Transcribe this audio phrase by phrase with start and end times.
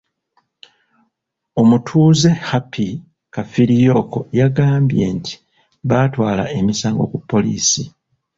[1.61, 2.89] Omutuuze Happy
[3.33, 5.33] Kafiriyooko yagambye nti
[5.89, 7.83] baatwala emisango ku poliisi.